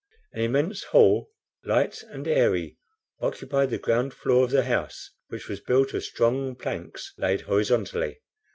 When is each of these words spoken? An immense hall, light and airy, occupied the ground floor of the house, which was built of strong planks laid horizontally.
An 0.33 0.41
immense 0.41 0.85
hall, 0.85 1.29
light 1.63 2.01
and 2.09 2.27
airy, 2.27 2.75
occupied 3.19 3.69
the 3.69 3.77
ground 3.77 4.15
floor 4.15 4.43
of 4.45 4.49
the 4.49 4.63
house, 4.63 5.11
which 5.27 5.47
was 5.47 5.59
built 5.59 5.93
of 5.93 6.03
strong 6.03 6.55
planks 6.55 7.13
laid 7.19 7.41
horizontally. 7.41 8.19